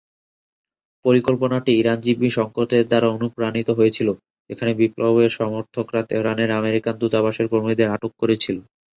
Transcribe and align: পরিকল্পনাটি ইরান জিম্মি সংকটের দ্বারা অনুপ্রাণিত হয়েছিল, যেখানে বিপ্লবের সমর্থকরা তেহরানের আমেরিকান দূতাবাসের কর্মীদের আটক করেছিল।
পরিকল্পনাটি 1.05 1.71
ইরান 1.75 1.99
জিম্মি 2.05 2.29
সংকটের 2.37 2.83
দ্বারা 2.87 3.07
অনুপ্রাণিত 3.09 3.69
হয়েছিল, 3.71 4.07
যেখানে 4.49 4.71
বিপ্লবের 4.79 5.29
সমর্থকরা 5.39 6.01
তেহরানের 6.09 6.49
আমেরিকান 6.59 6.95
দূতাবাসের 7.01 7.47
কর্মীদের 7.51 7.91
আটক 7.91 8.11
করেছিল। 8.21 8.57